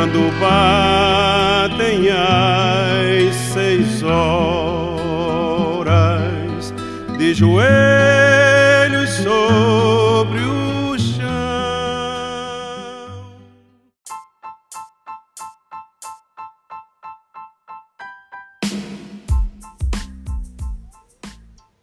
quando 0.00 0.30
batem 0.40 2.08
as 2.08 3.36
seis 3.52 4.02
horas 4.02 4.72
de 7.18 7.34
joelhos 7.34 9.10
sobre 9.10 10.40
o 10.40 10.98
chão. 10.98 11.20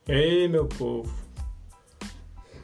Ei, 0.07 0.47
meu 0.47 0.65
povo! 0.65 1.13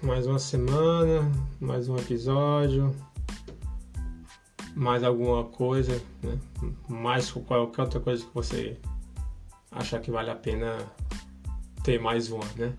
Mais 0.02 0.26
uma 0.26 0.40
semana, 0.40 1.32
mais 1.62 1.88
um 1.88 1.96
episódio 1.96 2.92
mais 4.76 5.04
alguma 5.04 5.44
coisa, 5.46 6.02
né? 6.22 6.40
mais 6.88 7.32
qualquer 7.32 7.82
outra 7.82 8.00
coisa 8.00 8.26
que 8.26 8.34
você 8.34 8.78
achar 9.72 10.00
que 10.00 10.12
vale 10.12 10.30
a 10.30 10.36
pena 10.36 10.78
ter 11.84 12.00
mais 12.00 12.32
uma, 12.32 12.46
né? 12.56 12.74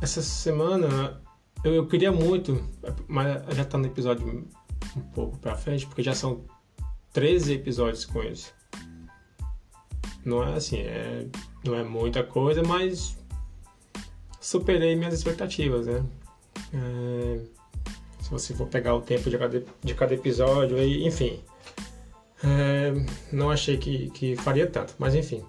Essa 0.00 0.22
semana 0.22 1.20
eu, 1.62 1.74
eu, 1.74 1.86
queria 1.86 2.10
muito, 2.10 2.64
mas 3.06 3.54
já 3.54 3.64
tá 3.64 3.76
no 3.76 3.86
episódio 3.86 4.48
um 4.96 5.00
pouco 5.12 5.38
pra 5.38 5.54
frente, 5.54 5.86
porque 5.86 6.02
já 6.02 6.14
são 6.14 6.44
13 7.12 7.54
episódios 7.54 8.04
com 8.06 8.22
eles. 8.22 8.52
Não 10.24 10.42
é 10.42 10.54
assim, 10.54 10.78
é, 10.78 11.26
não 11.64 11.74
é 11.74 11.84
muita 11.84 12.22
coisa, 12.24 12.62
mas 12.62 13.18
superei 14.40 14.96
minhas 14.96 15.14
expectativas, 15.14 15.86
né? 15.86 16.04
É, 16.72 17.40
se 18.38 18.52
você 18.52 18.54
for 18.54 18.66
pegar 18.66 18.94
o 18.94 19.00
tempo 19.00 19.28
de 19.28 19.36
cada, 19.36 19.64
de 19.82 19.94
cada 19.94 20.14
episódio, 20.14 20.76
aí, 20.76 21.06
enfim. 21.06 21.40
É, 22.42 22.92
não 23.32 23.50
achei 23.50 23.76
que, 23.76 24.10
que 24.10 24.36
faria 24.36 24.66
tanto, 24.66 24.94
mas 24.98 25.14
enfim. 25.14 25.44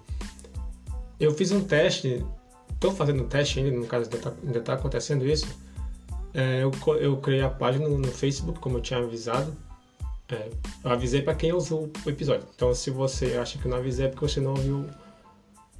Eu 1.18 1.32
fiz 1.32 1.52
um 1.52 1.62
teste, 1.62 2.24
estou 2.74 2.92
fazendo 2.92 3.22
um 3.22 3.28
teste 3.28 3.60
ainda, 3.60 3.76
no 3.76 3.86
caso 3.86 4.10
ainda 4.44 4.58
está 4.58 4.74
tá 4.74 4.74
acontecendo 4.74 5.26
isso. 5.26 5.46
É, 6.34 6.62
eu, 6.62 6.72
eu 6.96 7.16
criei 7.18 7.42
a 7.42 7.50
página 7.50 7.88
no, 7.88 7.98
no 7.98 8.08
Facebook, 8.08 8.58
como 8.58 8.78
eu 8.78 8.82
tinha 8.82 8.98
avisado. 8.98 9.56
É, 10.28 10.50
eu 10.82 10.90
avisei 10.90 11.22
para 11.22 11.34
quem 11.34 11.52
usou 11.52 11.90
o 12.04 12.10
episódio. 12.10 12.46
Então, 12.54 12.74
se 12.74 12.90
você 12.90 13.36
acha 13.36 13.58
que 13.58 13.66
eu 13.66 13.70
não 13.70 13.78
avisei, 13.78 14.06
é 14.06 14.08
porque 14.08 14.26
você 14.26 14.40
não 14.40 14.52
ouviu 14.52 14.86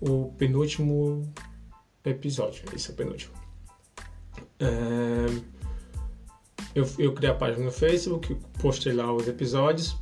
o 0.01 0.33
penúltimo 0.39 1.27
episódio. 2.05 2.65
Esse 2.75 2.91
é 2.91 2.93
o 2.93 2.97
penúltimo. 2.97 3.33
É, 4.61 5.52
eu, 6.75 6.89
eu 6.99 7.13
criei 7.13 7.31
a 7.31 7.35
página 7.35 7.65
no 7.65 7.73
Facebook, 7.73 8.37
postei 8.61 8.93
lá 8.93 9.13
os 9.13 9.29
episódios. 9.29 9.97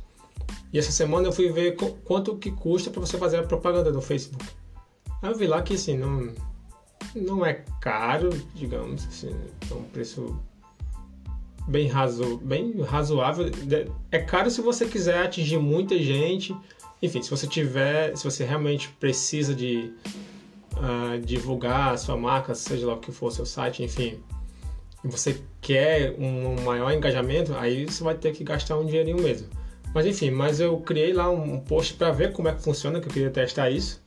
E 0.73 0.79
essa 0.79 0.91
semana 0.91 1.27
eu 1.27 1.31
fui 1.31 1.51
ver 1.51 1.75
quanto 2.05 2.37
que 2.37 2.51
custa 2.51 2.89
para 2.89 3.01
você 3.01 3.17
fazer 3.17 3.37
a 3.37 3.43
propaganda 3.43 3.91
no 3.91 4.01
Facebook. 4.01 4.45
Aí 5.21 5.29
eu 5.29 5.37
vi 5.37 5.47
lá 5.47 5.61
que 5.61 5.73
assim, 5.73 5.97
não, 5.97 6.33
não 7.15 7.45
é 7.45 7.63
caro, 7.81 8.29
digamos 8.55 9.05
assim, 9.05 9.35
é 9.69 9.73
um 9.73 9.83
preço 9.83 10.39
bem, 11.67 11.87
razo, 11.87 12.37
bem 12.37 12.81
razoável. 12.81 13.47
É 14.11 14.19
caro 14.19 14.49
se 14.49 14.61
você 14.61 14.87
quiser 14.87 15.23
atingir 15.23 15.57
muita 15.57 15.97
gente. 15.97 16.55
Enfim, 17.01 17.21
se 17.21 17.29
você 17.29 17.47
tiver, 17.47 18.15
se 18.15 18.23
você 18.23 18.45
realmente 18.45 18.89
precisa 18.99 19.53
de 19.53 19.91
uh, 20.75 21.19
divulgar 21.19 21.93
a 21.93 21.97
sua 21.97 22.15
marca, 22.15 22.55
seja 22.55 22.87
lá 22.87 22.93
o 22.93 22.99
que 22.99 23.11
for 23.11 23.31
seu 23.31 23.45
site, 23.45 23.83
enfim, 23.83 24.19
você 25.03 25.41
quer 25.59 26.15
um 26.17 26.61
maior 26.61 26.91
engajamento, 26.91 27.55
aí 27.55 27.85
você 27.85 28.03
vai 28.03 28.15
ter 28.15 28.33
que 28.33 28.43
gastar 28.43 28.77
um 28.77 28.85
dinheirinho 28.85 29.21
mesmo. 29.21 29.47
Mas 29.93 30.05
enfim, 30.05 30.31
mas 30.31 30.59
eu 30.59 30.77
criei 30.77 31.11
lá 31.11 31.29
um 31.29 31.59
post 31.59 31.95
para 31.95 32.11
ver 32.11 32.31
como 32.31 32.47
é 32.47 32.53
que 32.53 32.61
funciona, 32.61 32.99
que 32.99 33.07
eu 33.07 33.11
queria 33.11 33.29
testar 33.29 33.69
isso. 33.69 34.01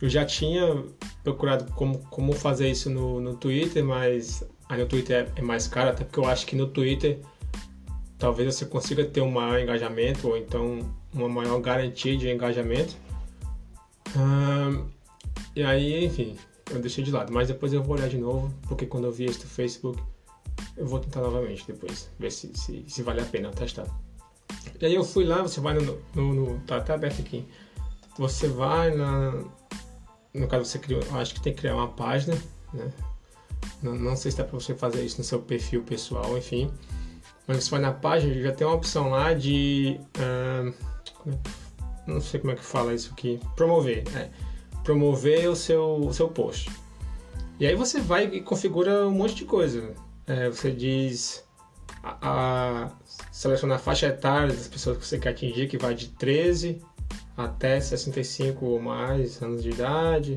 Eu 0.00 0.08
já 0.08 0.24
tinha 0.24 0.84
procurado 1.22 1.70
como, 1.74 1.98
como 2.10 2.32
fazer 2.32 2.68
isso 2.68 2.90
no, 2.90 3.20
no 3.20 3.34
Twitter, 3.36 3.84
mas 3.84 4.42
aí 4.68 4.80
no 4.80 4.86
Twitter 4.86 5.28
é, 5.36 5.40
é 5.40 5.42
mais 5.42 5.68
caro, 5.68 5.90
até 5.90 6.02
porque 6.04 6.18
eu 6.18 6.24
acho 6.24 6.44
que 6.44 6.56
no 6.56 6.66
Twitter 6.66 7.20
talvez 8.18 8.54
você 8.54 8.64
consiga 8.64 9.04
ter 9.04 9.20
um 9.20 9.30
maior 9.30 9.60
engajamento 9.60 10.28
ou 10.28 10.36
então 10.36 10.78
uma 11.12 11.28
maior 11.28 11.60
garantia 11.60 12.16
de 12.16 12.28
engajamento. 12.30 12.96
e 15.54 15.62
aí, 15.62 16.04
enfim, 16.04 16.36
eu 16.70 16.80
deixei 16.80 17.04
de 17.04 17.10
lado, 17.10 17.32
mas 17.32 17.48
depois 17.48 17.72
eu 17.72 17.82
vou 17.82 17.96
olhar 17.96 18.08
de 18.08 18.18
novo, 18.18 18.52
porque 18.68 18.86
quando 18.86 19.04
eu 19.04 19.12
vi 19.12 19.26
isso 19.26 19.40
no 19.40 19.46
Facebook, 19.46 20.02
eu 20.76 20.86
vou 20.86 20.98
tentar 20.98 21.20
novamente 21.20 21.66
depois, 21.66 22.10
ver 22.18 22.30
se, 22.30 22.50
se, 22.54 22.84
se 22.86 23.02
vale 23.02 23.20
a 23.20 23.24
pena 23.24 23.50
testar. 23.50 23.86
E 24.80 24.86
aí 24.86 24.94
eu 24.94 25.04
fui 25.04 25.24
lá, 25.24 25.42
você 25.42 25.60
vai 25.60 25.74
no, 25.74 25.98
no, 26.14 26.34
no 26.34 26.60
tá 26.60 26.78
até 26.78 26.92
aberto 26.92 27.20
aqui. 27.20 27.46
Você 28.18 28.48
vai 28.48 28.94
na, 28.94 29.32
no 30.34 30.46
caso 30.48 30.64
você 30.64 30.78
criou, 30.78 31.02
acho 31.12 31.34
que 31.34 31.40
tem 31.40 31.52
que 31.52 31.60
criar 31.60 31.76
uma 31.76 31.88
página, 31.88 32.36
né? 32.72 32.92
Não, 33.82 33.94
não 33.94 34.16
sei 34.16 34.30
se 34.30 34.38
dá 34.38 34.44
para 34.44 34.58
você 34.58 34.74
fazer 34.74 35.04
isso 35.04 35.18
no 35.18 35.24
seu 35.24 35.40
perfil 35.40 35.82
pessoal, 35.82 36.36
enfim. 36.36 36.70
Mas 37.46 37.64
você 37.64 37.70
vai 37.70 37.80
na 37.80 37.92
página, 37.92 38.34
já 38.40 38.52
tem 38.52 38.66
uma 38.66 38.76
opção 38.76 39.10
lá 39.10 39.34
de, 39.34 40.00
uh, 40.18 40.74
não 42.06 42.20
sei 42.20 42.40
como 42.40 42.52
é 42.52 42.56
que 42.56 42.64
fala 42.64 42.94
isso 42.94 43.10
aqui, 43.12 43.40
promover, 43.56 44.04
é, 44.16 44.30
promover 44.84 45.48
o 45.48 45.56
seu, 45.56 45.96
o 45.96 46.12
seu 46.12 46.28
post. 46.28 46.70
E 47.58 47.66
aí 47.66 47.74
você 47.74 48.00
vai 48.00 48.26
e 48.26 48.40
configura 48.40 49.06
um 49.06 49.12
monte 49.12 49.34
de 49.34 49.44
coisa 49.44 49.94
é, 50.26 50.48
você 50.48 50.70
diz 50.70 51.44
a, 52.02 52.16
a, 52.22 52.90
seleciona 53.30 53.76
a 53.76 53.78
faixa 53.78 54.06
etária 54.06 54.54
das 54.54 54.68
pessoas 54.68 54.98
que 54.98 55.06
você 55.06 55.18
quer 55.18 55.30
atingir, 55.30 55.68
que 55.68 55.78
vai 55.78 55.94
de 55.94 56.08
13 56.08 56.82
até 57.36 57.80
65 57.80 58.64
ou 58.64 58.80
mais 58.80 59.42
anos 59.42 59.62
de 59.62 59.70
idade. 59.70 60.36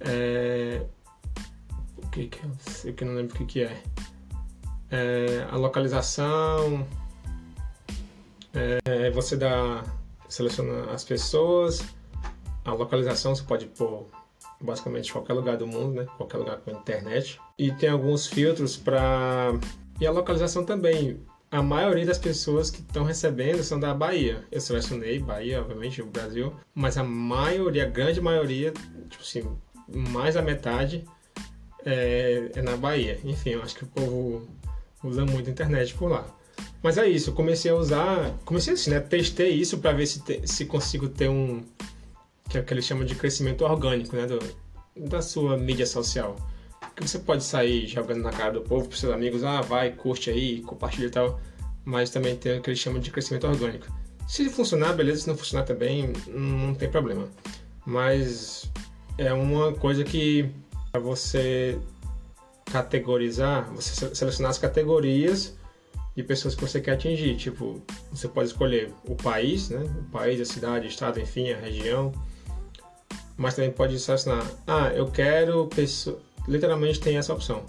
É, 0.00 0.82
o 1.96 2.08
que 2.08 2.28
que 2.28 2.44
eu 2.44 2.94
que 2.94 3.04
eu 3.04 3.08
não 3.08 3.14
lembro 3.14 3.34
o 3.34 3.38
que 3.38 3.44
que 3.44 3.62
é. 3.62 3.82
é 4.90 5.46
a 5.50 5.56
localização. 5.56 6.86
É, 8.54 9.10
você 9.10 9.36
dá 9.36 9.84
seleciona 10.28 10.90
as 10.92 11.04
pessoas. 11.04 11.84
A 12.64 12.72
localização 12.72 13.34
você 13.34 13.44
pode 13.44 13.66
pôr 13.66 14.08
basicamente 14.60 15.12
qualquer 15.12 15.32
lugar 15.32 15.56
do 15.56 15.66
mundo, 15.66 15.94
né? 15.94 16.06
Qualquer 16.16 16.38
lugar 16.38 16.58
com 16.58 16.70
internet. 16.70 17.40
E 17.58 17.70
tem 17.72 17.88
alguns 17.88 18.26
filtros 18.26 18.76
para 18.76 19.52
e 20.00 20.06
a 20.06 20.10
localização 20.10 20.64
também. 20.64 21.20
A 21.50 21.62
maioria 21.62 22.04
das 22.04 22.18
pessoas 22.18 22.70
que 22.70 22.80
estão 22.80 23.04
recebendo 23.04 23.62
são 23.62 23.78
da 23.78 23.94
Bahia. 23.94 24.44
Eu 24.50 24.60
selecionei 24.60 25.18
Bahia, 25.18 25.60
obviamente, 25.60 26.02
o 26.02 26.06
Brasil, 26.06 26.52
mas 26.74 26.98
a 26.98 27.04
maioria, 27.04 27.84
a 27.84 27.88
grande 27.88 28.20
maioria, 28.20 28.72
tipo 29.08 29.22
assim, 29.22 29.44
mais 29.88 30.34
da 30.34 30.42
metade 30.42 31.04
é, 31.84 32.50
é 32.54 32.62
na 32.62 32.76
Bahia. 32.76 33.18
Enfim, 33.24 33.50
eu 33.50 33.62
acho 33.62 33.76
que 33.76 33.84
o 33.84 33.86
povo 33.86 34.48
usa 35.02 35.24
muito 35.24 35.48
a 35.48 35.52
internet 35.52 35.94
por 35.94 36.10
lá. 36.10 36.26
Mas 36.82 36.98
é 36.98 37.06
isso, 37.08 37.30
eu 37.30 37.34
comecei 37.34 37.70
a 37.70 37.74
usar, 37.74 38.34
comecei 38.44 38.74
assim, 38.74 38.90
né? 38.90 39.00
Testei 39.00 39.50
isso 39.50 39.78
para 39.78 39.92
ver 39.92 40.06
se, 40.06 40.20
te, 40.20 40.46
se 40.46 40.66
consigo 40.66 41.08
ter 41.08 41.28
um, 41.28 41.64
que 42.56 42.60
é 42.60 42.62
que 42.62 42.74
eles 42.74 42.84
chamam 42.84 43.04
de 43.04 43.14
crescimento 43.14 43.64
orgânico, 43.64 44.16
né, 44.16 44.26
do, 44.26 44.38
da 44.96 45.20
sua 45.20 45.56
mídia 45.56 45.86
social. 45.86 46.36
Que 46.94 47.06
você 47.06 47.18
pode 47.18 47.44
sair 47.44 47.86
jogando 47.86 48.22
na 48.22 48.30
cara 48.30 48.52
do 48.52 48.62
povo 48.62 48.88
para 48.88 48.96
seus 48.96 49.12
amigos, 49.12 49.44
ah, 49.44 49.60
vai, 49.60 49.92
curte 49.92 50.30
aí, 50.30 50.62
compartilha 50.62 51.06
e 51.06 51.10
tal, 51.10 51.40
mas 51.84 52.10
também 52.10 52.36
tem 52.36 52.58
o 52.58 52.62
que 52.62 52.70
eles 52.70 52.80
chamam 52.80 53.00
de 53.00 53.10
crescimento 53.10 53.46
orgânico. 53.46 53.86
Se 54.26 54.48
funcionar, 54.48 54.94
beleza, 54.94 55.22
se 55.22 55.28
não 55.28 55.36
funcionar 55.36 55.64
também, 55.64 56.12
não 56.26 56.74
tem 56.74 56.90
problema. 56.90 57.28
Mas 57.84 58.70
é 59.18 59.32
uma 59.32 59.72
coisa 59.72 60.02
que 60.02 60.50
para 60.90 61.00
você 61.00 61.78
categorizar, 62.64 63.70
você 63.72 64.14
selecionar 64.14 64.50
as 64.50 64.58
categorias 64.58 65.56
de 66.16 66.22
pessoas 66.22 66.54
que 66.54 66.62
você 66.62 66.80
quer 66.80 66.92
atingir. 66.92 67.36
Tipo, 67.36 67.80
você 68.10 68.26
pode 68.26 68.48
escolher 68.48 68.92
o 69.06 69.14
país, 69.14 69.68
né? 69.68 69.84
O 70.00 70.10
país, 70.10 70.40
a 70.40 70.44
cidade, 70.44 70.86
o 70.86 70.88
estado, 70.88 71.20
enfim, 71.20 71.52
a 71.52 71.58
região 71.58 72.12
mas 73.36 73.54
também 73.54 73.70
pode 73.70 73.98
selecionar. 73.98 74.46
Ah, 74.66 74.90
eu 74.94 75.06
quero 75.06 75.66
pessoa. 75.68 76.18
Literalmente 76.48 77.00
tem 77.00 77.16
essa 77.16 77.32
opção. 77.32 77.64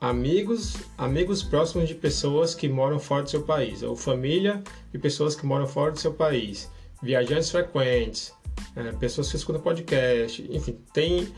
Amigos, 0.00 0.76
amigos 0.96 1.42
próximos 1.42 1.88
de 1.88 1.94
pessoas 1.94 2.54
que 2.54 2.68
moram 2.68 3.00
fora 3.00 3.24
do 3.24 3.30
seu 3.30 3.42
país, 3.42 3.82
ou 3.82 3.96
família 3.96 4.62
de 4.92 4.98
pessoas 4.98 5.34
que 5.34 5.44
moram 5.44 5.66
fora 5.66 5.90
do 5.90 5.98
seu 5.98 6.14
país, 6.14 6.70
viajantes 7.02 7.50
frequentes, 7.50 8.32
é, 8.76 8.92
pessoas 8.92 9.28
que 9.28 9.36
escutam 9.36 9.60
podcast, 9.60 10.46
enfim, 10.50 10.78
tem 10.92 11.28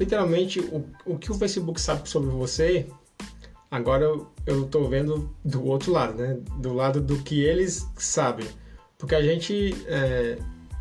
literalmente 0.00 0.58
o, 0.58 0.86
o 1.04 1.18
que 1.18 1.30
o 1.30 1.34
Facebook 1.34 1.78
sabe 1.78 2.08
sobre 2.08 2.30
você. 2.30 2.86
Agora 3.70 4.04
eu 4.46 4.64
estou 4.64 4.88
vendo 4.88 5.36
do 5.44 5.66
outro 5.66 5.92
lado, 5.92 6.14
né? 6.14 6.38
Do 6.58 6.72
lado 6.72 7.02
do 7.02 7.18
que 7.18 7.42
eles 7.42 7.86
sabem, 7.98 8.46
porque 8.96 9.14
a 9.14 9.22
gente 9.22 9.74
é, 9.86 10.38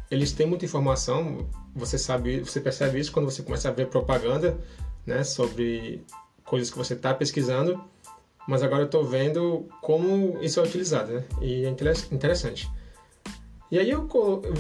eles 0.10 0.32
têm 0.32 0.48
muita 0.48 0.66
informação, 0.66 1.48
você 1.76 1.98
sabe, 1.98 2.40
você 2.40 2.60
percebe 2.62 3.00
isso 3.00 3.12
quando 3.12 3.30
você 3.30 3.44
começa 3.44 3.70
a 3.70 3.72
ver 3.72 3.88
propaganda, 3.88 4.58
né, 5.06 5.24
sobre 5.24 6.04
coisas 6.44 6.70
que 6.70 6.78
você 6.78 6.94
está 6.94 7.14
pesquisando. 7.14 7.82
mas 8.48 8.64
agora 8.64 8.84
eu 8.84 8.86
estou 8.86 9.04
vendo 9.04 9.68
como 9.82 10.42
isso 10.42 10.60
é 10.60 10.64
utilizado, 10.64 11.12
né? 11.12 11.24
E 11.42 11.66
é 11.66 11.70
interessante. 11.70 12.72
E 13.70 13.78
aí 13.78 13.90
eu, 13.90 14.08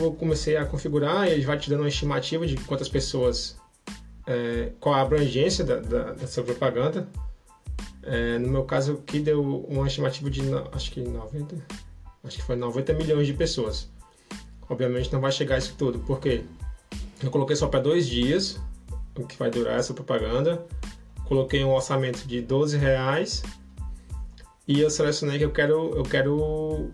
eu 0.01 0.11
comecei 0.13 0.57
a 0.57 0.65
configurar 0.65 1.27
e 1.27 1.31
ele 1.31 1.45
vai 1.45 1.57
te 1.57 1.69
dando 1.69 1.81
uma 1.81 1.87
estimativa 1.87 2.45
de 2.45 2.57
quantas 2.57 2.89
pessoas, 2.89 3.57
é, 4.25 4.73
qual 4.81 4.95
a 4.95 5.01
abrangência 5.01 5.63
da, 5.63 5.77
da, 5.79 6.11
dessa 6.11 6.43
propaganda. 6.43 7.07
É, 8.03 8.37
no 8.37 8.49
meu 8.49 8.65
caso 8.65 8.93
aqui 8.93 9.19
deu 9.19 9.41
uma 9.69 9.87
estimativa 9.87 10.29
de 10.29 10.41
acho 10.73 10.91
que 10.91 11.01
90, 11.01 11.55
acho 12.25 12.37
que 12.37 12.43
foi 12.43 12.57
90 12.57 12.93
milhões 12.93 13.25
de 13.25 13.33
pessoas. 13.33 13.89
Obviamente 14.69 15.11
não 15.13 15.21
vai 15.21 15.31
chegar 15.31 15.57
isso 15.57 15.75
tudo, 15.77 15.99
porque 15.99 16.43
eu 17.23 17.31
coloquei 17.31 17.55
só 17.55 17.67
para 17.67 17.79
dois 17.79 18.07
dias 18.07 18.59
o 19.17 19.25
que 19.25 19.37
vai 19.37 19.49
durar 19.49 19.79
essa 19.79 19.93
propaganda. 19.93 20.65
Coloquei 21.25 21.63
um 21.63 21.73
orçamento 21.73 22.27
de 22.27 22.41
12 22.41 22.77
reais 22.77 23.43
e 24.67 24.79
eu 24.79 24.89
selecionei 24.89 25.37
que 25.37 25.45
eu 25.45 25.51
quero, 25.51 25.95
eu 25.95 26.03
quero 26.03 26.91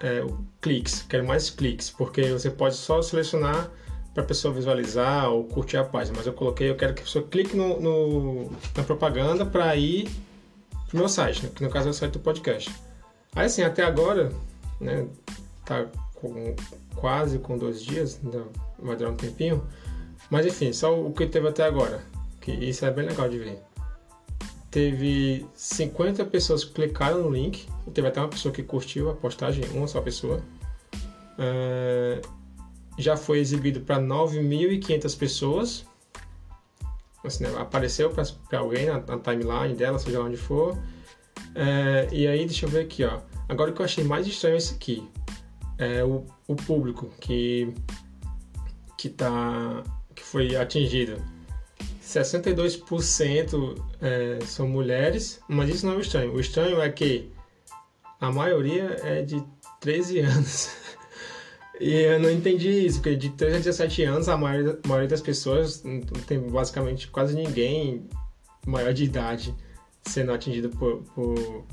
é, 0.00 0.24
cliques, 0.60 1.02
quero 1.08 1.26
mais 1.26 1.50
cliques, 1.50 1.90
porque 1.90 2.22
você 2.30 2.50
pode 2.50 2.76
só 2.76 3.02
selecionar 3.02 3.70
para 4.12 4.22
a 4.22 4.26
pessoa 4.26 4.54
visualizar 4.54 5.28
ou 5.28 5.44
curtir 5.44 5.76
a 5.76 5.84
página, 5.84 6.16
mas 6.16 6.26
eu 6.26 6.32
coloquei, 6.32 6.70
eu 6.70 6.76
quero 6.76 6.94
que 6.94 7.00
a 7.00 7.04
pessoa 7.04 7.26
clique 7.26 7.56
no, 7.56 7.80
no 7.80 8.50
na 8.76 8.84
propaganda 8.84 9.44
para 9.44 9.74
ir 9.74 10.08
para 10.70 10.94
o 10.94 10.98
meu 10.98 11.08
site, 11.08 11.42
né? 11.42 11.50
que 11.52 11.62
no 11.64 11.70
caso 11.70 11.88
é 11.88 11.90
o 11.90 11.94
site 11.94 12.12
do 12.12 12.20
podcast. 12.20 12.70
Aí 13.34 13.46
assim, 13.46 13.62
até 13.62 13.82
agora, 13.82 14.32
né, 14.80 15.08
tá 15.64 15.86
com, 16.14 16.54
quase 16.96 17.38
com 17.38 17.56
dois 17.58 17.82
dias, 17.82 18.20
ainda 18.24 18.44
vai 18.78 18.96
durar 18.96 19.12
um 19.12 19.16
tempinho, 19.16 19.64
mas 20.30 20.46
enfim, 20.46 20.72
só 20.72 20.98
o 20.98 21.12
que 21.12 21.26
teve 21.26 21.48
até 21.48 21.64
agora, 21.64 22.02
que 22.40 22.52
isso 22.52 22.84
é 22.84 22.90
bem 22.90 23.06
legal 23.06 23.28
de 23.28 23.38
ver 23.38 23.62
teve 24.74 25.46
50 25.54 26.24
pessoas 26.24 26.64
que 26.64 26.72
clicaram 26.72 27.22
no 27.22 27.30
link, 27.30 27.68
teve 27.92 28.08
até 28.08 28.18
uma 28.18 28.28
pessoa 28.28 28.52
que 28.52 28.60
curtiu 28.60 29.08
a 29.08 29.14
postagem, 29.14 29.64
uma 29.72 29.86
só 29.86 30.00
pessoa. 30.00 30.42
É, 31.38 32.20
já 32.98 33.16
foi 33.16 33.38
exibido 33.38 33.82
para 33.82 34.00
9.500 34.00 35.16
pessoas. 35.16 35.86
Assim, 37.24 37.44
né, 37.44 37.54
apareceu 37.56 38.10
para 38.10 38.58
alguém 38.58 38.86
na, 38.86 38.98
na, 38.98 39.16
timeline 39.16 39.76
dela, 39.76 39.96
seja 39.96 40.20
onde 40.20 40.36
for. 40.36 40.76
É, 41.54 42.08
e 42.10 42.26
aí, 42.26 42.44
deixa 42.44 42.66
eu 42.66 42.70
ver 42.70 42.80
aqui, 42.80 43.04
ó. 43.04 43.20
Agora 43.48 43.70
o 43.70 43.74
que 43.74 43.80
eu 43.80 43.84
achei 43.84 44.02
mais 44.02 44.26
estranho 44.26 44.56
é 44.56 44.58
esse 44.58 44.74
aqui. 44.74 45.08
É 45.78 46.04
o, 46.04 46.24
o 46.46 46.54
público 46.54 47.10
que, 47.20 47.74
que, 48.96 49.08
tá, 49.08 49.82
que 50.14 50.22
foi 50.22 50.54
atingido 50.54 51.20
62% 52.04 53.82
é, 54.00 54.38
são 54.44 54.68
mulheres, 54.68 55.40
mas 55.48 55.68
isso 55.68 55.86
não 55.86 55.94
é 55.94 55.96
o 55.96 56.00
estranho. 56.00 56.32
O 56.34 56.40
estranho 56.40 56.80
é 56.80 56.88
que 56.90 57.30
a 58.20 58.30
maioria 58.30 58.96
é 59.02 59.22
de 59.22 59.42
13 59.80 60.20
anos. 60.20 60.70
e 61.80 61.92
eu 61.92 62.20
não 62.20 62.30
entendi 62.30 62.86
isso, 62.86 62.98
porque 63.00 63.16
de 63.16 63.30
13 63.30 63.56
a 63.56 63.58
17 63.58 64.04
anos 64.04 64.28
a 64.28 64.36
maioria, 64.36 64.78
a 64.84 64.88
maioria 64.88 65.08
das 65.08 65.20
pessoas 65.20 65.82
não 65.82 66.00
tem 66.00 66.38
basicamente 66.38 67.08
quase 67.08 67.34
ninguém 67.34 68.06
maior 68.66 68.92
de 68.92 69.04
idade 69.04 69.54
sendo 70.02 70.32
atingido 70.32 70.68
por, 70.68 71.02
por, 71.14 71.64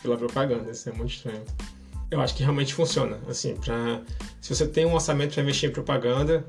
pela 0.00 0.16
propaganda. 0.16 0.70
Isso 0.70 0.88
é 0.88 0.92
muito 0.92 1.12
estranho. 1.12 1.44
Eu 2.10 2.20
acho 2.20 2.34
que 2.34 2.42
realmente 2.42 2.72
funciona. 2.72 3.18
Assim, 3.28 3.56
pra, 3.56 4.00
se 4.40 4.54
você 4.54 4.66
tem 4.66 4.86
um 4.86 4.94
orçamento 4.94 5.34
para 5.34 5.42
investir 5.42 5.68
em 5.68 5.72
propaganda, 5.72 6.46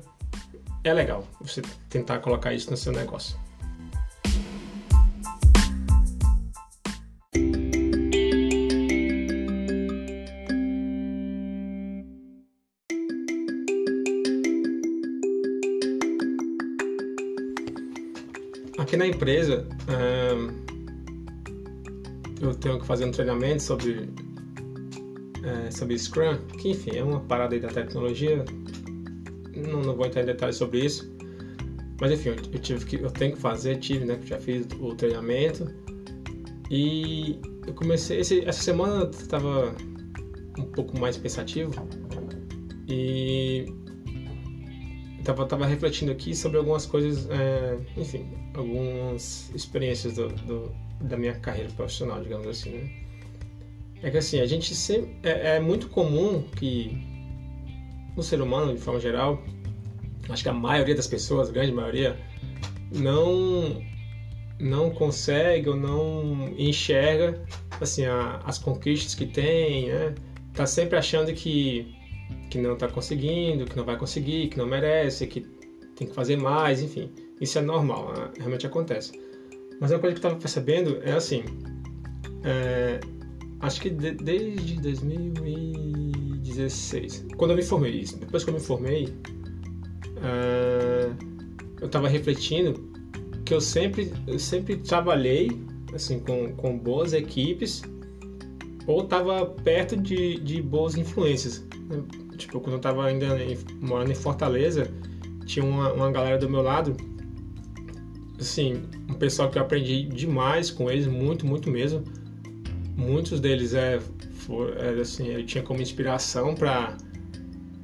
é 0.84 0.92
legal 0.92 1.26
você 1.40 1.62
tentar 1.90 2.20
colocar 2.20 2.54
isso 2.54 2.70
no 2.70 2.76
seu 2.76 2.92
negócio. 2.92 3.36
Aqui 18.78 18.96
na 18.96 19.06
empresa, 19.06 19.66
eu 22.40 22.54
tenho 22.54 22.80
que 22.80 22.86
fazer 22.86 23.04
um 23.04 23.10
treinamento 23.10 23.62
sobre, 23.62 24.08
é, 25.66 25.70
sobre 25.70 25.98
Scrum, 25.98 26.36
que 26.58 26.70
enfim 26.70 26.96
é 26.96 27.02
uma 27.02 27.20
parada 27.20 27.54
aí 27.54 27.60
da 27.60 27.68
tecnologia, 27.68 28.44
não, 29.56 29.82
não 29.82 29.96
vou 29.96 30.06
entrar 30.06 30.22
em 30.22 30.26
detalhes 30.26 30.56
sobre 30.56 30.84
isso. 30.84 31.10
Mas 32.00 32.12
enfim, 32.12 32.30
eu, 32.30 32.58
tive 32.60 32.84
que, 32.84 32.96
eu 32.96 33.10
tenho 33.10 33.34
que 33.34 33.40
fazer, 33.40 33.76
tive, 33.78 34.04
né? 34.04 34.18
Já 34.24 34.38
fiz 34.38 34.66
o 34.78 34.94
treinamento. 34.94 35.68
E 36.70 37.40
eu 37.66 37.74
comecei. 37.74 38.20
Esse, 38.20 38.44
essa 38.46 38.62
semana 38.62 39.04
eu 39.04 39.10
estava 39.10 39.74
um 40.58 40.64
pouco 40.64 40.98
mais 40.98 41.16
pensativo. 41.16 41.72
E 42.88 43.66
estava 45.18 45.44
tava 45.44 45.66
refletindo 45.66 46.12
aqui 46.12 46.34
sobre 46.34 46.56
algumas 46.58 46.86
coisas, 46.86 47.28
é, 47.30 47.76
enfim, 47.96 48.26
algumas 48.54 49.50
experiências 49.54 50.14
do, 50.14 50.28
do, 50.28 50.72
da 51.02 51.16
minha 51.16 51.34
carreira 51.34 51.70
profissional, 51.72 52.22
digamos 52.22 52.46
assim, 52.46 52.70
né? 52.70 53.07
É 54.02 54.10
que 54.10 54.16
assim, 54.18 54.40
a 54.40 54.46
gente 54.46 54.74
sempre. 54.74 55.16
É, 55.22 55.56
é 55.56 55.60
muito 55.60 55.88
comum 55.88 56.42
que 56.56 56.96
no 58.16 58.22
ser 58.22 58.40
humano, 58.40 58.74
de 58.74 58.80
forma 58.80 59.00
geral, 59.00 59.42
acho 60.28 60.42
que 60.42 60.48
a 60.48 60.52
maioria 60.52 60.94
das 60.94 61.06
pessoas, 61.06 61.48
a 61.48 61.52
grande 61.52 61.72
maioria, 61.72 62.18
não 62.92 63.82
não 64.60 64.90
consegue 64.90 65.68
ou 65.68 65.76
não 65.76 66.52
enxerga 66.58 67.40
assim 67.80 68.04
a, 68.04 68.40
as 68.44 68.58
conquistas 68.58 69.14
que 69.14 69.26
tem, 69.26 69.88
né? 69.88 70.14
Tá 70.52 70.66
sempre 70.66 70.96
achando 70.96 71.32
que 71.32 71.94
que 72.50 72.58
não 72.58 72.74
está 72.74 72.88
conseguindo, 72.88 73.64
que 73.64 73.76
não 73.76 73.84
vai 73.84 73.96
conseguir, 73.96 74.48
que 74.48 74.58
não 74.58 74.66
merece, 74.66 75.26
que 75.26 75.40
tem 75.96 76.08
que 76.08 76.14
fazer 76.14 76.36
mais, 76.36 76.82
enfim. 76.82 77.10
Isso 77.40 77.58
é 77.58 77.62
normal, 77.62 78.12
né? 78.14 78.30
realmente 78.38 78.66
acontece. 78.66 79.12
Mas 79.80 79.90
uma 79.90 79.98
coisa 79.98 80.14
que 80.14 80.24
eu 80.24 80.28
estava 80.28 80.36
percebendo 80.36 81.00
é 81.02 81.12
assim, 81.12 81.44
é, 82.42 83.00
acho 83.60 83.80
que 83.80 83.90
de, 83.90 84.12
desde 84.12 84.80
2016, 84.80 87.26
quando 87.36 87.50
eu 87.52 87.56
me 87.56 87.62
formei, 87.62 88.04
depois 88.18 88.42
que 88.44 88.50
eu 88.50 88.54
me 88.54 88.60
formei, 88.60 89.06
uh, 90.16 91.12
eu 91.80 91.86
estava 91.86 92.08
refletindo 92.08 92.88
que 93.44 93.54
eu 93.54 93.60
sempre, 93.60 94.12
eu 94.26 94.38
sempre 94.38 94.76
trabalhei 94.76 95.50
assim 95.94 96.18
com, 96.20 96.54
com 96.54 96.78
boas 96.78 97.12
equipes 97.12 97.82
ou 98.86 99.02
estava 99.02 99.44
perto 99.46 99.96
de, 99.96 100.38
de 100.40 100.62
boas 100.62 100.96
influências. 100.96 101.66
Tipo, 102.36 102.60
quando 102.60 102.74
eu 102.74 102.78
estava 102.78 103.06
ainda 103.06 103.42
em, 103.42 103.58
morando 103.80 104.12
em 104.12 104.14
Fortaleza, 104.14 104.88
tinha 105.46 105.64
uma, 105.64 105.92
uma 105.92 106.12
galera 106.12 106.38
do 106.38 106.48
meu 106.48 106.62
lado, 106.62 106.96
assim, 108.38 108.82
um 109.08 109.14
pessoal 109.14 109.50
que 109.50 109.58
eu 109.58 109.62
aprendi 109.62 110.04
demais 110.04 110.70
com 110.70 110.88
eles, 110.90 111.06
muito, 111.06 111.46
muito 111.46 111.70
mesmo 111.70 112.04
muitos 112.98 113.38
deles 113.40 113.72
é, 113.74 114.00
for, 114.40 114.76
é 114.76 115.00
assim, 115.00 115.28
eu 115.28 115.46
tinha 115.46 115.62
como 115.62 115.80
inspiração 115.80 116.54
para 116.54 116.96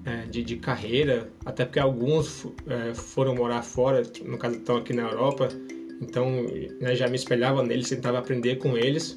é, 0.05 0.27
de, 0.27 0.43
de, 0.43 0.57
carreira, 0.57 1.31
até 1.47 1.65
porque 1.65 1.79
alguns 1.79 2.47
é, 2.67 2.93
foram 2.93 3.37
morar 3.37 3.63
fora, 3.63 4.03
no 4.25 4.37
caso 4.37 4.57
estão 4.57 4.77
aqui 4.77 4.93
na 4.93 5.03
Europa, 5.03 5.49
então 6.03 6.27
né, 6.81 6.97
já 6.97 7.07
me 7.09 7.15
espelhava 7.15 7.63
neles, 7.63 7.89
tentava 7.89 8.19
aprender 8.19 8.57
com 8.57 8.77
eles. 8.77 9.17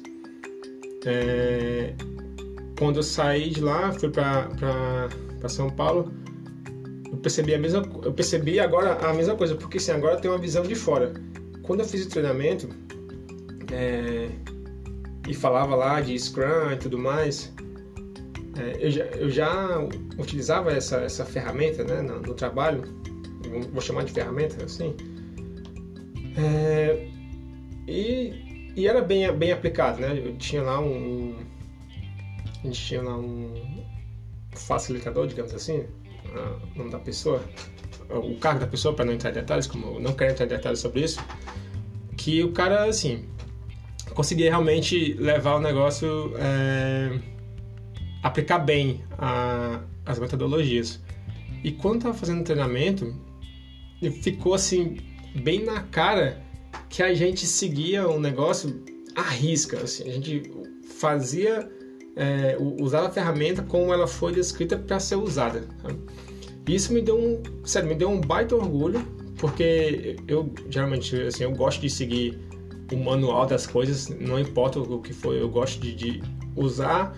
É, 1.04 1.92
quando 2.78 2.96
eu 2.96 3.02
saí 3.02 3.50
de 3.50 3.60
lá, 3.60 3.90
fui 3.92 4.08
para 4.08 5.08
São 5.48 5.68
Paulo, 5.68 6.12
eu 7.10 7.16
percebi 7.18 7.54
a 7.54 7.58
mesma, 7.58 7.82
eu 8.04 8.12
percebi 8.12 8.60
agora 8.60 8.94
a 9.04 9.12
mesma 9.12 9.34
coisa, 9.34 9.56
porque 9.56 9.78
assim, 9.78 9.90
agora 9.90 10.14
eu 10.14 10.20
tenho 10.20 10.32
uma 10.32 10.40
visão 10.40 10.62
de 10.62 10.76
fora. 10.76 11.12
Quando 11.62 11.80
eu 11.80 11.86
fiz 11.86 12.06
o 12.06 12.08
treinamento, 12.08 12.68
é, 13.72 14.28
e 15.28 15.34
falava 15.34 15.76
lá 15.76 16.00
de 16.00 16.18
Scrum 16.18 16.72
e 16.72 16.76
tudo 16.76 16.98
mais, 16.98 17.52
é, 18.58 18.86
eu, 18.86 18.90
já, 18.90 19.04
eu, 19.04 19.30
já, 19.30 19.78
utilizava 20.18 20.72
essa, 20.72 20.96
essa 21.02 21.24
ferramenta 21.24 21.84
né, 21.84 22.00
no, 22.00 22.20
no, 22.20 22.34
trabalho, 22.34 22.82
vou 23.70 23.80
chamar 23.82 24.04
de 24.04 24.12
ferramenta 24.12 24.64
assim, 24.64 24.96
é, 26.36 27.08
e, 27.86 28.72
e, 28.74 28.88
era 28.88 29.02
bem, 29.02 29.30
bem 29.36 29.52
aplicado, 29.52 30.00
né? 30.00 30.18
Eu 30.18 30.36
tinha 30.36 30.62
lá 30.62 30.80
um, 30.80 31.36
a 32.62 32.66
gente 32.66 32.80
tinha 32.80 33.02
lá 33.02 33.16
um 33.16 33.84
facilitador, 34.52 35.26
digamos 35.26 35.52
assim, 35.52 35.84
o 36.74 36.78
nome 36.78 36.90
da 36.90 36.98
pessoa, 36.98 37.42
o 38.08 38.36
cargo 38.36 38.60
da 38.60 38.66
pessoa, 38.66 38.94
para 38.94 39.04
não 39.04 39.12
entrar 39.12 39.30
em 39.30 39.34
detalhes, 39.34 39.66
como 39.66 39.94
eu 39.94 40.00
não 40.00 40.14
quero 40.14 40.32
entrar 40.32 40.46
em 40.46 40.48
detalhes 40.48 40.80
sobre 40.80 41.02
isso, 41.02 41.20
que 42.16 42.42
o 42.42 42.52
cara, 42.52 42.84
assim, 42.84 43.24
conseguir 44.18 44.48
realmente 44.48 45.14
levar 45.14 45.54
o 45.54 45.60
negócio, 45.60 46.32
é, 46.38 47.20
aplicar 48.20 48.58
bem 48.58 49.04
a, 49.16 49.80
as 50.04 50.18
metodologias. 50.18 51.00
E 51.62 51.70
quando 51.70 51.98
estava 51.98 52.14
fazendo 52.14 52.42
treinamento, 52.42 53.14
ficou 54.20 54.54
assim, 54.54 54.96
bem 55.36 55.64
na 55.64 55.82
cara 55.82 56.42
que 56.88 57.00
a 57.00 57.14
gente 57.14 57.46
seguia 57.46 58.08
um 58.08 58.18
negócio 58.18 58.82
arrisca, 59.14 59.84
assim, 59.84 60.08
a 60.08 60.12
gente 60.14 60.50
fazia, 60.98 61.70
é, 62.16 62.56
usava 62.58 63.06
a 63.06 63.10
ferramenta 63.12 63.62
como 63.62 63.94
ela 63.94 64.08
foi 64.08 64.32
descrita 64.32 64.76
para 64.76 64.98
ser 64.98 65.14
usada. 65.14 65.62
Sabe? 65.80 65.96
Isso 66.66 66.92
me 66.92 67.00
deu 67.00 67.16
um, 67.16 67.40
sério, 67.64 67.88
me 67.88 67.94
deu 67.94 68.10
um 68.10 68.20
baita 68.20 68.56
orgulho, 68.56 69.00
porque 69.36 70.16
eu 70.26 70.52
geralmente, 70.68 71.14
assim, 71.22 71.44
eu 71.44 71.52
gosto 71.52 71.80
de 71.80 71.88
seguir 71.88 72.47
o 72.92 72.96
manual 72.96 73.46
das 73.46 73.66
coisas, 73.66 74.08
não 74.08 74.38
importa 74.38 74.78
o 74.78 75.00
que 75.00 75.12
for, 75.12 75.34
eu 75.34 75.48
gosto 75.48 75.80
de, 75.80 75.94
de 75.94 76.22
usar 76.56 77.14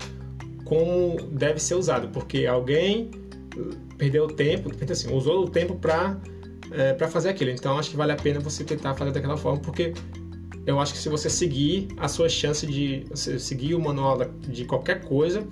como 0.64 1.16
deve 1.32 1.58
ser 1.58 1.74
usado, 1.74 2.08
porque 2.08 2.46
alguém 2.46 3.10
perdeu 3.98 4.26
tempo, 4.28 4.70
assim, 4.90 5.12
usou 5.12 5.44
o 5.44 5.50
tempo 5.50 5.74
para 5.74 6.20
é, 6.70 6.92
para 6.92 7.08
fazer 7.08 7.30
aquilo. 7.30 7.50
Então 7.50 7.78
acho 7.78 7.90
que 7.90 7.96
vale 7.96 8.12
a 8.12 8.16
pena 8.16 8.40
você 8.40 8.64
tentar 8.64 8.94
fazer 8.94 9.12
daquela 9.12 9.36
forma, 9.36 9.60
porque 9.60 9.92
eu 10.66 10.78
acho 10.78 10.92
que 10.92 10.98
se 10.98 11.08
você 11.08 11.28
seguir 11.28 11.88
a 11.96 12.06
sua 12.06 12.28
chance 12.28 12.66
de 12.66 13.04
seguir 13.14 13.74
o 13.74 13.80
manual 13.80 14.18
de 14.46 14.64
qualquer 14.64 15.02
coisa, 15.02 15.46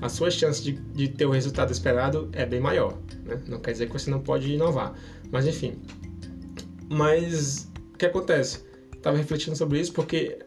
a 0.00 0.08
sua 0.08 0.30
chance 0.30 0.62
de, 0.62 0.72
de 0.72 1.08
ter 1.08 1.26
o 1.26 1.30
resultado 1.30 1.72
esperado 1.72 2.28
é 2.32 2.44
bem 2.44 2.60
maior. 2.60 2.98
Né? 3.24 3.40
Não 3.48 3.60
quer 3.60 3.72
dizer 3.72 3.86
que 3.86 3.92
você 3.92 4.10
não 4.10 4.20
pode 4.20 4.52
inovar, 4.52 4.94
mas 5.30 5.46
enfim. 5.46 5.80
Mas 6.90 7.70
o 7.94 7.98
que 7.98 8.06
acontece? 8.06 8.67
Estava 8.98 9.16
refletindo 9.16 9.56
sobre 9.56 9.80
isso 9.80 9.92
porque 9.92 10.38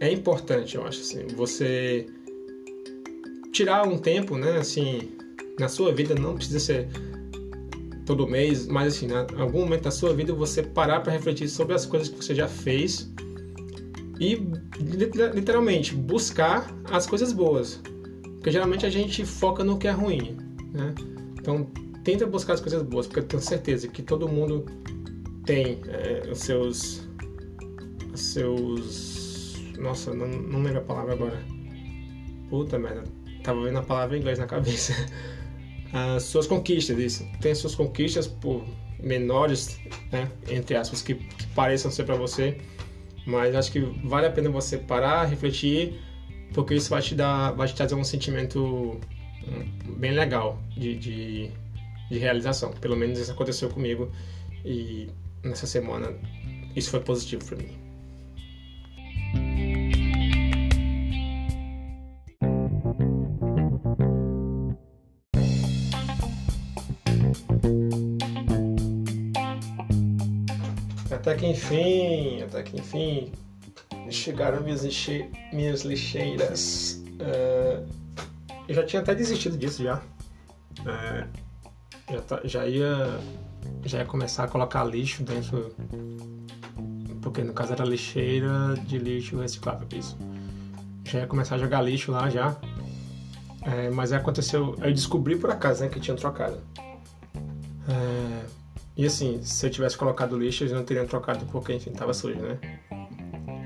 é 0.00 0.10
importante, 0.12 0.76
eu 0.76 0.84
acho 0.86 1.00
assim, 1.00 1.26
você 1.34 2.06
tirar 3.52 3.86
um 3.86 3.98
tempo, 3.98 4.36
né? 4.36 4.58
Assim, 4.58 5.12
na 5.58 5.68
sua 5.68 5.92
vida 5.92 6.14
não 6.14 6.34
precisa 6.34 6.60
ser 6.60 6.88
todo 8.04 8.26
mês, 8.26 8.66
mas 8.66 8.94
assim, 8.94 9.06
em 9.06 9.40
algum 9.40 9.60
momento 9.60 9.84
da 9.84 9.90
sua 9.90 10.12
vida 10.12 10.32
você 10.32 10.62
parar 10.62 11.00
para 11.00 11.12
refletir 11.12 11.48
sobre 11.48 11.74
as 11.74 11.86
coisas 11.86 12.08
que 12.08 12.16
você 12.16 12.34
já 12.34 12.46
fez 12.46 13.10
e 14.20 14.46
literalmente 15.34 15.94
buscar 15.94 16.70
as 16.90 17.06
coisas 17.06 17.32
boas. 17.32 17.80
Porque 18.34 18.50
geralmente 18.50 18.84
a 18.84 18.90
gente 18.90 19.24
foca 19.24 19.64
no 19.64 19.78
que 19.78 19.88
é 19.88 19.90
ruim, 19.90 20.36
né? 20.72 20.94
Então 21.40 21.66
tenta 22.02 22.26
buscar 22.26 22.54
as 22.54 22.60
coisas 22.60 22.82
boas, 22.82 23.06
porque 23.06 23.20
eu 23.20 23.24
tenho 23.24 23.42
certeza 23.42 23.88
que 23.88 24.02
todo 24.02 24.28
mundo 24.28 24.66
tem 25.46 25.80
é, 25.88 26.30
os 26.30 26.40
seus 26.40 27.08
seus 28.20 29.24
nossa, 29.78 30.14
não, 30.14 30.26
não 30.26 30.62
lembro 30.62 30.78
a 30.78 30.82
palavra 30.82 31.12
agora. 31.14 31.44
Puta 32.48 32.78
merda, 32.78 33.04
tava 33.42 33.62
vendo 33.62 33.78
a 33.78 33.82
palavra 33.82 34.16
em 34.16 34.20
inglês 34.20 34.38
na 34.38 34.46
cabeça. 34.46 34.92
as 35.92 36.22
suas 36.24 36.46
conquistas, 36.46 36.98
isso. 36.98 37.26
Tem 37.40 37.52
as 37.52 37.58
suas 37.58 37.74
conquistas 37.74 38.26
por 38.26 38.64
menores, 39.00 39.78
né, 40.10 40.30
entre 40.48 40.76
aspas, 40.76 41.02
que, 41.02 41.14
que 41.14 41.46
pareçam 41.48 41.90
ser 41.90 42.04
para 42.04 42.14
você, 42.14 42.58
mas 43.26 43.54
acho 43.54 43.70
que 43.70 43.80
vale 43.80 44.26
a 44.26 44.30
pena 44.30 44.48
você 44.48 44.78
parar, 44.78 45.24
refletir, 45.24 46.00
porque 46.54 46.74
isso 46.74 46.90
vai 46.90 47.02
te 47.02 47.14
dar, 47.14 47.52
vai 47.52 47.68
te 47.68 47.74
trazer 47.74 47.94
um 47.94 48.04
sentimento 48.04 48.98
hum, 49.46 49.96
bem 49.96 50.12
legal 50.12 50.58
de, 50.76 50.96
de, 50.96 51.50
de 52.10 52.18
realização. 52.18 52.72
Pelo 52.72 52.96
menos 52.96 53.18
isso 53.18 53.32
aconteceu 53.32 53.68
comigo 53.68 54.10
e 54.64 55.08
nessa 55.42 55.66
semana 55.66 56.14
isso 56.74 56.90
foi 56.90 57.00
positivo 57.00 57.44
para 57.44 57.56
mim. 57.58 57.83
Até 71.34 71.40
que 71.40 71.46
enfim, 71.48 72.42
até 72.42 72.62
que 72.62 72.76
enfim, 72.76 73.32
chegaram 74.08 74.62
minhas, 74.62 74.84
lixe... 74.84 75.28
minhas 75.52 75.82
lixeiras. 75.82 77.02
Uh, 77.14 77.84
eu 78.68 78.74
já 78.74 78.86
tinha 78.86 79.02
até 79.02 79.16
desistido 79.16 79.58
disso 79.58 79.82
já. 79.82 79.96
Uh, 80.80 81.28
já, 82.08 82.20
tá, 82.20 82.40
já, 82.44 82.68
ia, 82.68 83.18
já 83.84 83.98
ia 83.98 84.04
começar 84.04 84.44
a 84.44 84.48
colocar 84.48 84.84
lixo 84.84 85.24
dentro. 85.24 85.74
Porque 87.20 87.42
no 87.42 87.52
caso 87.52 87.72
era 87.72 87.84
lixeira 87.84 88.74
de 88.86 88.98
lixo 88.98 89.36
reciclável, 89.40 89.88
isso. 89.92 90.16
Já 91.02 91.20
ia 91.20 91.26
começar 91.26 91.56
a 91.56 91.58
jogar 91.58 91.82
lixo 91.82 92.12
lá 92.12 92.30
já. 92.30 92.56
É, 93.62 93.90
mas 93.90 94.12
aí 94.12 94.20
aconteceu. 94.20 94.76
Eu 94.80 94.92
descobri 94.92 95.34
por 95.36 95.50
acaso 95.50 95.82
né, 95.82 95.88
que 95.88 95.98
tinha 95.98 96.16
trocado. 96.16 96.60
É, 97.88 98.44
e 98.96 99.06
assim, 99.06 99.42
se 99.42 99.66
eu 99.66 99.70
tivesse 99.70 99.98
colocado 99.98 100.38
lixo, 100.38 100.62
eles 100.62 100.72
não 100.72 100.84
teriam 100.84 101.06
trocado 101.06 101.44
porque, 101.46 101.72
enfim, 101.72 101.90
tava 101.90 102.14
sujo, 102.14 102.38
né? 102.38 102.58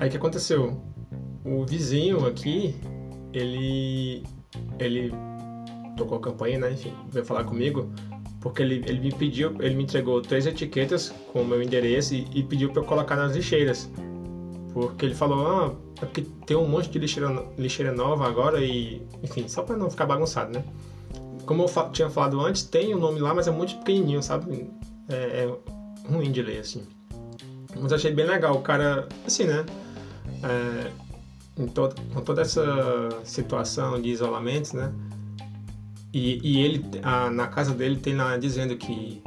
Aí 0.01 0.09
o 0.09 0.11
que 0.11 0.17
aconteceu? 0.17 0.81
O 1.45 1.65
vizinho 1.67 2.27
aqui, 2.27 2.75
ele. 3.33 4.23
Ele 4.79 5.13
tocou 5.97 6.19
a 6.19 6.21
campanha, 6.21 6.59
né? 6.59 6.73
Enfim, 6.73 6.95
veio 7.11 7.27
falar 7.27 7.45
comigo, 7.45 7.93
porque 8.41 8.63
ele, 8.63 8.83
ele 8.87 9.01
me 9.01 9.13
pediu, 9.13 9.55
ele 9.61 9.75
me 9.75 9.83
entregou 9.83 10.23
três 10.23 10.47
etiquetas 10.47 11.13
com 11.33 11.43
o 11.43 11.45
meu 11.45 11.61
endereço 11.61 12.15
e, 12.15 12.27
e 12.35 12.43
pediu 12.43 12.71
para 12.71 12.83
eu 12.83 12.87
colocar 12.87 13.17
nas 13.17 13.35
lixeiras. 13.35 13.91
Porque 14.73 15.05
ele 15.05 15.15
falou, 15.15 15.47
ah, 15.47 15.75
é 16.01 16.07
porque 16.07 16.23
tem 16.47 16.57
um 16.57 16.69
monte 16.69 16.89
de 16.89 16.99
lixeira, 16.99 17.45
lixeira 17.59 17.93
nova 17.93 18.27
agora 18.27 18.65
e, 18.65 19.03
enfim, 19.23 19.47
só 19.49 19.63
para 19.63 19.77
não 19.77 19.91
ficar 19.91 20.07
bagunçado, 20.07 20.53
né? 20.53 20.65
Como 21.45 21.65
eu 21.65 21.91
tinha 21.91 22.09
falado 22.09 22.41
antes, 22.41 22.63
tem 22.63 22.95
o 22.95 22.97
um 22.97 23.01
nome 23.01 23.19
lá, 23.19 23.35
mas 23.35 23.49
é 23.49 23.51
muito 23.51 23.77
pequenininho, 23.79 24.23
sabe? 24.23 24.71
É, 25.09 25.45
é 25.45 26.11
ruim 26.11 26.31
de 26.31 26.43
ler, 26.43 26.61
assim. 26.61 26.87
Mas 27.77 27.93
achei 27.93 28.13
bem 28.13 28.27
legal. 28.27 28.55
O 28.57 28.63
cara, 28.63 29.09
assim, 29.27 29.45
né? 29.45 29.65
É, 30.43 30.91
todo, 31.67 32.01
com 32.13 32.21
toda 32.23 32.43
essa 32.43 32.63
situação 33.25 34.01
de 34.01 34.09
isolamento, 34.11 34.77
né? 34.77 34.93
E, 36.13 36.41
e 36.43 36.61
ele, 36.61 36.85
a, 37.03 37.31
na 37.31 37.47
casa 37.49 37.75
dele, 37.75 37.97
tem 37.97 38.15
lá 38.15 38.37
dizendo 38.37 38.77
que 38.77 39.23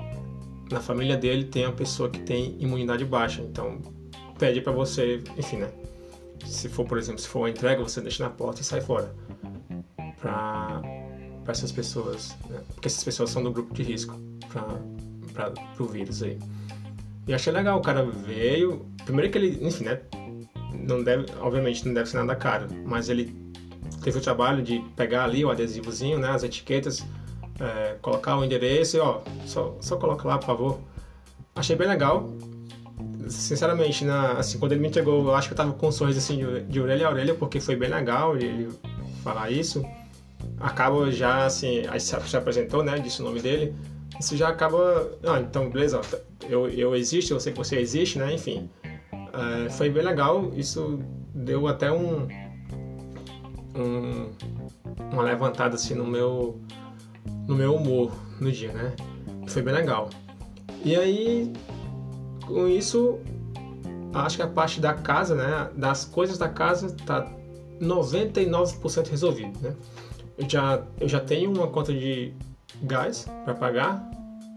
na 0.72 0.80
família 0.80 1.18
dele 1.18 1.46
tem 1.46 1.66
uma 1.66 1.74
pessoa 1.74 2.10
que 2.10 2.20
tem 2.20 2.56
imunidade 2.60 3.06
baixa. 3.06 3.42
Então, 3.42 3.80
pede 4.40 4.62
para 4.62 4.72
você, 4.72 5.22
enfim, 5.38 5.58
né? 5.58 5.72
Se 6.46 6.68
for, 6.70 6.86
por 6.86 6.98
exemplo, 6.98 7.22
se 7.22 7.28
for 7.28 7.40
uma 7.40 7.50
entrega, 7.50 7.84
você 7.84 8.02
deixa 8.02 8.24
na 8.24 8.30
porta 8.30 8.62
e 8.62 8.64
sai 8.64 8.82
fora. 8.82 9.14
Pra, 10.20 10.82
pra 11.44 11.52
essas 11.52 11.72
pessoas, 11.72 12.36
né? 12.50 12.62
Porque 12.74 12.88
essas 12.88 13.04
pessoas 13.04 13.30
são 13.30 13.44
do 13.44 13.52
grupo 13.52 13.74
de 13.74 13.84
risco. 13.84 14.20
Pra, 14.50 14.66
para 15.50 15.84
o 15.84 15.88
vírus 15.88 16.22
aí. 16.22 16.38
E 17.28 17.34
achei 17.34 17.54
legal, 17.54 17.80
o 17.80 17.82
cara 17.82 18.04
veio. 18.04 18.86
Primeiro 19.06 19.32
que 19.32 19.38
ele, 19.38 19.66
enfim, 19.66 19.86
né? 19.86 20.00
Não 20.74 21.04
deve, 21.04 21.26
obviamente 21.40 21.86
não 21.86 21.94
deve 21.94 22.10
ser 22.10 22.18
nada 22.18 22.36
caro, 22.36 22.68
mas 22.86 23.10
ele 23.10 23.36
teve 24.04 24.18
o 24.18 24.22
trabalho 24.22 24.64
de 24.64 24.80
pegar 24.96 25.24
ali 25.26 25.46
o 25.46 25.50
adesivozinho, 25.50 26.18
né? 26.20 26.30
As 26.30 26.44
etiquetas, 26.44 27.06
é, 27.60 27.96
colocar 28.02 28.38
o 28.38 28.44
endereço 28.44 28.98
e 28.98 29.00
ó, 29.00 29.22
só, 29.46 29.78
só 29.80 29.98
coloca 29.98 30.28
lá, 30.28 30.38
por 30.38 30.46
favor. 30.46 30.80
Achei 31.56 31.76
bem 31.76 31.88
legal. 31.88 32.30
Sinceramente, 33.28 34.04
na, 34.04 34.34
assim, 34.34 34.58
quando 34.58 34.74
ele 34.74 34.82
me 34.82 34.88
entregou, 34.88 35.24
eu 35.24 35.36
acho 35.36 35.48
que 35.48 35.54
eu 35.54 35.58
tava 35.58 35.74
com 35.74 35.92
sorriso 35.92 36.20
assim 36.20 36.38
de, 36.38 36.64
de 36.64 36.82
orelha 36.82 37.08
a 37.08 37.12
orelha, 37.12 37.36
porque 37.36 37.60
foi 37.60 37.76
bem 37.76 37.90
legal 37.90 38.36
ele 38.36 38.70
falar 39.24 39.52
isso. 39.52 39.86
Acaba 40.60 41.12
já, 41.12 41.46
assim, 41.46 41.84
aí 41.88 42.00
se 42.00 42.36
apresentou, 42.36 42.84
né? 42.84 42.98
Disse 43.00 43.22
o 43.22 43.26
nome 43.26 43.42
dele 43.42 43.74
isso 44.20 44.36
já 44.36 44.50
acaba. 44.50 45.12
Ah, 45.24 45.40
então, 45.40 45.70
beleza, 45.70 46.02
eu, 46.50 46.70
eu 46.70 46.96
existo, 46.96 47.34
eu 47.34 47.40
sei 47.40 47.52
que 47.52 47.58
você 47.58 47.78
existe, 47.78 48.20
né? 48.20 48.34
Enfim. 48.34 48.70
É, 49.14 49.70
foi 49.70 49.90
bem 49.90 50.04
legal, 50.04 50.52
isso 50.56 51.00
deu 51.34 51.68
até 51.68 51.92
um, 51.92 52.28
um, 53.76 54.32
uma 55.12 55.24
levantada 55.24 55.76
assim 55.76 55.94
no 55.94 56.06
meu 56.06 56.60
no 57.48 57.56
meu 57.56 57.76
humor 57.76 58.12
no 58.40 58.52
dia, 58.52 58.72
né? 58.74 58.94
Foi 59.48 59.62
bem 59.62 59.74
legal. 59.74 60.10
E 60.84 60.96
aí 60.96 61.52
com 62.46 62.68
isso 62.68 63.20
acho 64.14 64.36
que 64.36 64.44
a 64.44 64.48
parte 64.48 64.82
da 64.82 64.94
casa, 64.94 65.36
né, 65.36 65.70
das 65.76 66.04
coisas 66.04 66.38
da 66.38 66.50
casa 66.50 66.94
tá 67.06 67.32
99% 67.80 69.10
resolvido, 69.10 69.58
né? 69.62 69.76
Eu 70.38 70.50
já 70.50 70.84
eu 71.00 71.08
já 71.08 71.20
tenho 71.20 71.52
uma 71.52 71.68
conta 71.68 71.94
de 71.94 72.34
gás 72.84 73.26
para 73.44 73.54
pagar, 73.54 74.10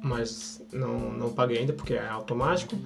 mas 0.03 0.63
não, 0.73 1.13
não 1.13 1.33
paguei 1.33 1.59
ainda 1.59 1.73
porque 1.73 1.95
é 1.95 2.09
automático 2.09 2.77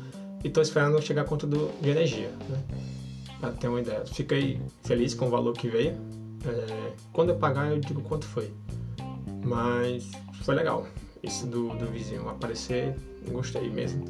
e 0.45 0.49
estou 0.49 0.63
esperando 0.63 1.01
chegar 1.03 1.23
a 1.23 1.25
conta 1.25 1.47
do, 1.47 1.71
de 1.81 1.91
energia, 1.91 2.31
né? 2.49 2.63
Para 3.41 3.53
ter 3.53 3.69
uma 3.69 3.81
ideia. 3.81 4.05
Fiquei 4.07 4.61
feliz 4.85 5.15
com 5.15 5.27
o 5.27 5.31
valor 5.31 5.53
que 5.53 5.69
veio. 5.69 5.93
É, 6.45 6.93
quando 7.13 7.31
eu 7.31 7.37
pagar, 7.37 7.71
eu 7.71 7.79
digo 7.79 8.03
quanto 8.03 8.27
foi. 8.27 8.53
Mas 9.45 10.11
foi 10.43 10.55
legal. 10.55 10.87
Isso 11.23 11.47
do, 11.47 11.69
do 11.77 11.87
vizinho 11.87 12.29
aparecer, 12.29 12.97
gostei 13.31 13.69
mesmo. 13.69 14.05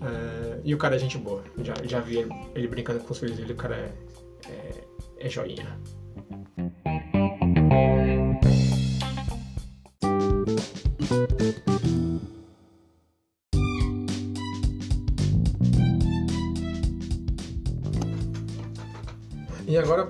É, 0.00 0.60
e 0.64 0.74
o 0.74 0.78
cara 0.78 0.96
é 0.96 0.98
gente 0.98 1.18
boa. 1.18 1.42
Já, 1.62 1.74
já 1.84 2.00
vi 2.00 2.18
ele, 2.18 2.30
ele 2.54 2.68
brincando 2.68 3.00
com 3.00 3.12
os 3.12 3.18
filhos 3.18 3.36
dele, 3.36 3.52
o 3.52 3.56
cara 3.56 3.76
é, 3.76 3.92
é, 4.48 4.84
é 5.18 5.28
joinha. 5.28 5.78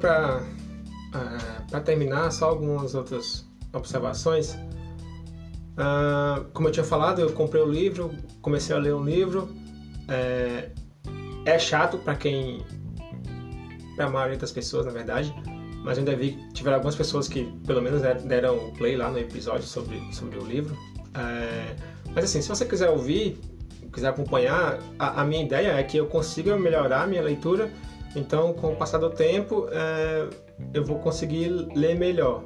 Para 0.05 0.43
uh, 1.73 1.81
terminar, 1.81 2.31
só 2.31 2.51
algumas 2.51 2.95
outras 2.95 3.49
observações. 3.73 4.55
Uh, 5.79 6.45
como 6.53 6.69
eu 6.69 6.73
tinha 6.73 6.85
falado, 6.85 7.23
eu 7.23 7.33
comprei 7.33 7.63
o 7.63 7.67
livro, 7.67 8.11
comecei 8.43 8.77
a 8.77 8.79
ler 8.79 8.93
o 8.93 9.03
livro. 9.03 9.49
É, 10.07 10.71
é 11.47 11.59
chato 11.59 11.97
para 11.97 12.15
quem. 12.17 12.63
para 13.97 14.05
a 14.05 14.11
maioria 14.11 14.37
das 14.37 14.53
pessoas, 14.53 14.85
na 14.85 14.93
verdade. 14.93 15.35
Mas 15.83 15.97
eu 15.97 16.05
ainda 16.05 16.15
vi 16.15 16.33
que 16.33 16.53
tiveram 16.53 16.77
algumas 16.77 16.97
pessoas 16.97 17.27
que, 17.27 17.45
pelo 17.67 17.81
menos, 17.81 18.03
deram 18.03 18.73
play 18.73 18.97
lá 18.97 19.11
no 19.11 19.19
episódio 19.19 19.67
sobre, 19.67 20.01
sobre 20.13 20.39
o 20.39 20.45
livro. 20.45 20.77
É, 21.15 21.75
mas 22.15 22.25
assim, 22.25 22.43
se 22.43 22.49
você 22.49 22.67
quiser 22.67 22.91
ouvir, 22.91 23.39
quiser 23.93 24.09
acompanhar, 24.09 24.79
a, 24.99 25.23
a, 25.23 25.25
minha 25.25 25.43
ideia 25.43 25.73
é 25.73 25.83
que 25.83 25.97
eu 25.97 26.07
consiga 26.07 26.57
melhorar 26.59 27.03
a 27.03 27.07
minha 27.07 27.23
leitura. 27.23 27.71
Então, 28.17 28.53
com 28.53 28.73
o 28.73 28.77
passar 28.77 28.99
do 28.99 29.11
tempo, 29.11 29.67
é, 29.71 30.29
eu 30.73 30.85
vou 30.85 30.99
conseguir 30.99 31.49
ler 31.49 31.97
melhor. 31.97 32.45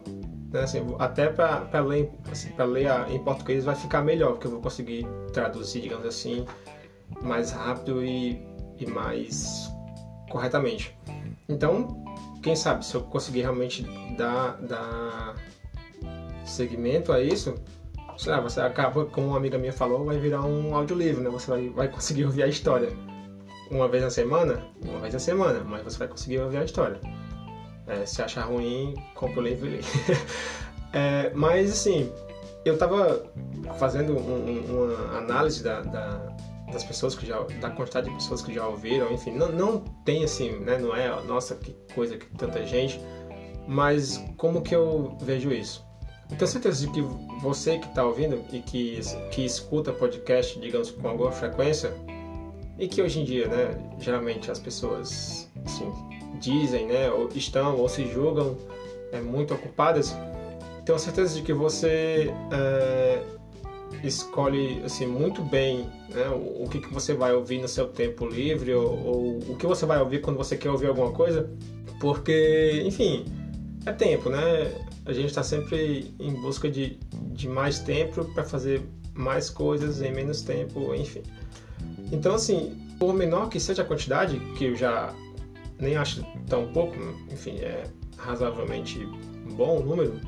Né? 0.51 0.61
Assim, 0.61 0.79
até 0.99 1.29
para 1.29 1.81
ler, 1.81 2.11
assim, 2.31 2.51
ler 2.59 2.89
em 3.11 3.23
português 3.23 3.65
vai 3.65 3.75
ficar 3.75 4.03
melhor, 4.03 4.33
porque 4.33 4.47
eu 4.47 4.53
vou 4.53 4.61
conseguir 4.61 5.07
traduzir, 5.33 5.83
digamos 5.83 6.07
assim, 6.07 6.47
mais 7.23 7.51
rápido 7.51 8.03
e, 8.03 8.43
e 8.79 8.87
mais 8.87 9.71
corretamente. 10.31 10.97
Então, 11.49 12.05
quem 12.43 12.57
sabe, 12.57 12.85
se 12.85 12.95
eu 12.95 13.03
conseguir 13.03 13.43
realmente 13.43 13.83
dar, 14.17 14.57
dar 14.63 15.35
segmento 16.45 17.13
a 17.13 17.21
isso, 17.21 17.55
sei 18.17 18.33
lá, 18.33 18.41
você 18.41 18.61
acaba, 18.61 19.05
como 19.07 19.29
uma 19.29 19.37
amiga 19.37 19.59
minha 19.59 19.73
falou, 19.73 20.05
vai 20.05 20.19
virar 20.19 20.43
um 20.45 20.75
audiolivro, 20.75 21.23
né? 21.23 21.31
Você 21.31 21.51
vai, 21.51 21.69
vai 21.69 21.89
conseguir 21.89 22.25
ouvir 22.25 22.43
a 22.43 22.47
história. 22.47 22.91
Uma 23.71 23.89
vez 23.89 24.03
na 24.03 24.11
semana? 24.11 24.63
Uma 24.83 24.99
vez 25.01 25.13
na 25.13 25.21
semana, 25.21 25.61
mas 25.65 25.83
você 25.83 25.99
vai 25.99 26.09
conseguir 26.09 26.39
ouvir 26.41 26.59
a 26.59 26.65
história. 26.65 27.01
É, 27.87 28.05
se 28.05 28.21
achar 28.23 28.43
ruim, 28.43 28.95
compra 29.15 29.41
o 29.41 29.43
livro 29.43 29.67
e 29.67 29.71
lê. 29.71 29.81
é, 30.93 31.31
mas 31.35 31.71
assim, 31.71 32.13
eu 32.65 32.75
estava 32.75 33.31
fazendo 33.79 34.17
um, 34.17 34.65
uma 34.69 35.19
análise 35.19 35.63
da, 35.63 35.81
da, 35.83 36.37
das 36.73 36.85
pessoas 36.85 37.15
que 37.15 37.27
já, 37.27 37.41
da 37.61 37.71
quantidade 37.71 38.09
de 38.09 38.15
pessoas 38.15 38.43
que 38.43 38.53
já 38.53 38.67
ouviram, 38.67 39.13
enfim, 39.13 39.33
não, 39.33 39.51
não 39.51 39.81
tem 40.05 40.25
assim, 40.25 40.59
né? 40.61 40.79
Não 40.79 40.95
é, 40.95 41.09
nossa, 41.23 41.55
que 41.55 41.75
coisa 41.95 42.17
que 42.17 42.27
tanta 42.37 42.65
gente, 42.65 43.01
mas 43.67 44.23
como 44.37 44.63
que 44.63 44.75
eu 44.75 45.17
vejo 45.21 45.53
isso? 45.53 45.87
Eu 46.31 46.37
tenho 46.37 46.51
certeza 46.51 46.87
de 46.87 46.93
que 46.93 47.01
você 47.41 47.79
que 47.79 47.87
está 47.87 48.05
ouvindo 48.05 48.45
e 48.53 48.61
que, 48.61 49.01
que 49.31 49.45
escuta 49.45 49.93
podcast, 49.93 50.59
digamos, 50.61 50.91
com 50.91 51.09
alguma 51.09 51.33
frequência, 51.33 51.91
e 52.79 52.87
que 52.87 53.03
hoje 53.03 53.21
em 53.21 53.25
dia, 53.25 53.49
né, 53.49 53.77
geralmente 53.99 54.51
as 54.51 54.59
pessoas, 54.59 55.49
assim, 55.65 55.93
dizem, 56.41 56.87
né, 56.87 57.11
ou 57.11 57.29
estão 57.35 57.77
ou 57.77 57.89
se 57.89 58.07
julgam 58.07 58.57
é, 59.13 59.21
muito 59.21 59.55
ocupadas, 59.55 60.17
tenho 60.85 60.99
certeza 60.99 61.35
de 61.35 61.43
que 61.43 61.53
você 61.53 62.33
é, 62.53 63.23
escolhe 64.03 64.81
assim 64.85 65.07
muito 65.07 65.43
bem 65.43 65.89
né, 66.09 66.29
o, 66.31 66.65
o, 66.65 66.69
que, 66.71 66.81
que 66.81 66.93
você 66.93 67.15
vai 67.15 67.35
ouvir 67.35 67.61
no 67.61 67.69
seu 67.69 67.89
tempo 67.89 68.27
livre 68.27 68.73
ou, 68.73 69.07
ou, 69.07 69.39
o 69.39 69.57
que 69.57 69.67
você 69.67 69.85
vai 69.85 70.01
ouvir 70.01 70.21
quando 70.21 70.37
você 70.37 70.57
quer 70.57 70.71
ouvir 70.71 70.87
alguma 70.87 71.13
coisa, 71.13 71.51
porque, 72.01 72.83
enfim, 72.87 73.25
é 73.85 73.93
tempo, 73.93 74.31
né? 74.31 74.73
A 75.05 75.13
gente 75.13 75.27
está 75.27 75.43
sempre 75.43 76.15
em 76.19 76.33
busca 76.35 76.71
de, 76.71 76.99
de 77.33 77.49
mais 77.49 77.79
tempo 77.81 78.25
para 78.27 78.45
fazer 78.45 78.83
mais 79.15 79.51
coisas 79.51 80.01
em 80.03 80.13
menos 80.13 80.43
tempo, 80.43 80.95
enfim. 80.95 81.23
Então, 82.11 82.35
assim, 82.35 82.77
por 82.99 83.15
menor 83.15 83.49
que 83.49 83.61
seja 83.61 83.83
a 83.83 83.85
quantidade, 83.85 84.39
que 84.57 84.67
eu 84.67 84.77
já 84.77 85.15
nem 85.79 85.97
acho 85.97 86.25
tão 86.49 86.67
pouco, 86.73 86.97
enfim, 87.31 87.59
é 87.59 87.85
razoavelmente 88.17 89.07
bom 89.57 89.79
o 89.79 89.85
número. 89.85 90.21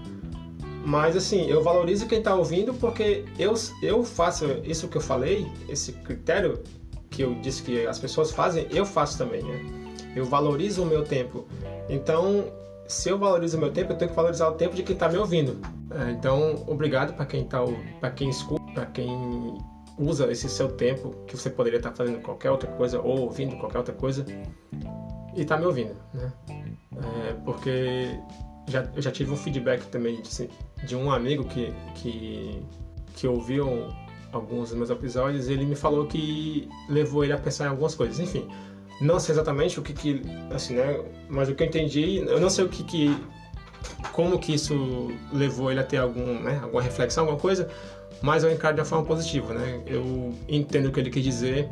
Mas 0.85 1.17
assim, 1.17 1.47
eu 1.47 1.63
valorizo 1.63 2.07
quem 2.07 2.19
está 2.19 2.35
ouvindo 2.35 2.73
porque 2.73 3.25
eu, 3.39 3.55
eu 3.83 4.03
faço 4.03 4.47
isso 4.65 4.89
que 4.89 4.97
eu 4.97 5.01
falei, 5.01 5.47
esse 5.69 5.93
critério 5.93 6.63
que 7.11 7.23
eu 7.23 7.35
disse 7.41 7.63
que 7.63 7.87
as 7.87 7.99
pessoas 7.99 8.31
fazem, 8.31 8.67
eu 8.71 8.87
faço 8.87 9.19
também, 9.19 9.43
né? 9.43 9.61
Eu 10.15 10.25
valorizo 10.25 10.83
o 10.83 10.87
meu 10.87 11.05
tempo. 11.05 11.47
Então, 11.89 12.47
se 12.89 13.09
eu 13.09 13.19
valorizo 13.19 13.57
o 13.57 13.61
meu 13.61 13.71
tempo, 13.71 13.93
eu 13.93 13.97
tenho 13.97 14.11
que 14.11 14.17
valorizar 14.17 14.49
o 14.49 14.53
tempo 14.53 14.75
de 14.75 14.83
quem 14.83 14.95
está 14.95 15.09
me 15.09 15.19
ouvindo. 15.19 15.61
É, 15.91 16.13
então, 16.13 16.65
obrigado 16.67 17.15
para 17.15 17.27
quem 17.27 17.45
tá, 17.45 17.61
para 18.01 18.11
quem 18.11 18.31
escuta, 18.31 18.63
para 18.73 18.87
quem 18.87 19.59
usa 20.01 20.31
esse 20.33 20.49
seu 20.49 20.69
tempo 20.73 21.15
que 21.27 21.37
você 21.37 21.51
poderia 21.51 21.77
estar 21.77 21.93
fazendo 21.93 22.21
qualquer 22.21 22.51
outra 22.51 22.71
coisa 22.73 23.01
ou 23.01 23.21
ouvindo 23.21 23.57
qualquer 23.57 23.79
outra 23.79 23.95
coisa 23.95 24.25
e 25.37 25.45
tá 25.45 25.57
me 25.57 25.67
ouvindo, 25.67 25.95
né? 26.15 26.33
É, 26.49 27.33
porque 27.45 28.19
já, 28.67 28.89
eu 28.95 29.03
já 29.03 29.11
tive 29.11 29.31
um 29.31 29.37
feedback 29.37 29.87
também 29.87 30.21
de, 30.23 30.51
de 30.85 30.97
um 30.97 31.11
amigo 31.11 31.45
que, 31.45 31.73
que, 31.95 32.63
que 33.15 33.27
ouviu 33.27 33.89
alguns 34.33 34.71
dos 34.71 34.79
meus 34.79 34.91
episódios 34.91 35.49
e 35.49 35.53
ele 35.53 35.67
me 35.67 35.77
falou 35.77 36.07
que 36.07 36.69
levou 36.89 37.23
ele 37.25 37.33
a 37.33 37.39
pensar 37.39 37.67
em 37.67 37.69
algumas 37.69 37.95
coisas. 37.95 38.19
Enfim, 38.19 38.49
não 39.01 39.19
sei 39.21 39.35
exatamente 39.35 39.79
o 39.79 39.83
que 39.83 39.93
que, 39.93 40.23
assim, 40.55 40.75
né? 40.75 41.03
Mas 41.29 41.49
o 41.49 41.55
que 41.55 41.63
eu 41.63 41.67
entendi, 41.67 42.19
eu 42.19 42.41
não 42.41 42.51
sei 42.51 42.65
o 42.65 42.69
que 42.69 42.83
que, 42.85 43.17
como 44.13 44.39
que 44.39 44.55
isso 44.55 45.09
levou 45.33 45.71
ele 45.71 45.81
a 45.81 45.85
ter 45.85 45.99
algum, 45.99 46.41
né? 46.41 46.61
Alguma 46.63 46.83
reflexão, 46.83 47.25
alguma 47.25 47.41
coisa, 47.41 47.69
mas 48.23 48.45
eu 48.45 48.53
encaro 48.53 48.75
de 48.75 48.81
uma 48.81 48.87
forma 48.87 49.05
positiva, 49.05 49.55
né? 49.55 49.81
Eu 49.87 50.35
entendo 50.49 50.87
o 50.87 50.93
que 50.93 51.01
ele 51.01 51.11
quis 51.11 51.25
dizer 51.25 51.69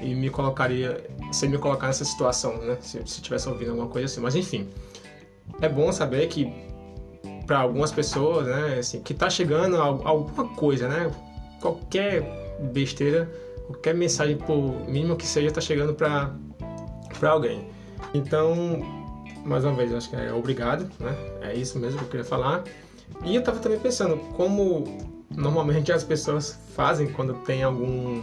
e 0.00 0.14
me 0.14 0.28
colocaria, 0.28 1.04
sem 1.32 1.48
me 1.48 1.58
colocar 1.58 1.86
nessa 1.86 2.04
situação, 2.04 2.56
né? 2.58 2.76
Se, 2.80 3.02
se 3.06 3.20
tivesse 3.20 3.48
ouvindo 3.48 3.70
alguma 3.70 3.88
coisa 3.88 4.06
assim. 4.06 4.20
Mas 4.20 4.34
enfim, 4.34 4.68
é 5.60 5.68
bom 5.68 5.90
saber 5.92 6.26
que 6.28 6.52
para 7.46 7.58
algumas 7.58 7.92
pessoas, 7.92 8.46
né, 8.46 8.78
assim, 8.78 9.00
que 9.00 9.12
tá 9.12 9.28
chegando 9.28 9.76
alguma 9.76 10.48
coisa, 10.54 10.88
né? 10.88 11.10
Qualquer 11.60 12.22
besteira, 12.72 13.30
qualquer 13.66 13.94
mensagem, 13.94 14.36
por 14.36 14.88
mínimo 14.88 15.16
que 15.16 15.26
seja, 15.26 15.50
tá 15.50 15.60
chegando 15.60 15.94
para 15.94 16.34
para 17.18 17.30
alguém. 17.30 17.68
Então, 18.12 18.80
mais 19.44 19.64
uma 19.64 19.74
vez, 19.74 19.94
acho 19.94 20.10
que 20.10 20.16
é 20.16 20.32
obrigado, 20.32 20.90
né? 20.98 21.16
É 21.42 21.54
isso 21.54 21.78
mesmo 21.78 21.98
que 21.98 22.04
eu 22.04 22.08
queria 22.08 22.24
falar. 22.24 22.64
E 23.24 23.36
eu 23.36 23.42
tava 23.42 23.60
também 23.60 23.78
pensando 23.78 24.16
como 24.34 25.13
normalmente 25.36 25.92
as 25.92 26.04
pessoas 26.04 26.58
fazem 26.74 27.08
quando 27.12 27.34
tem 27.42 27.62
algum 27.62 28.22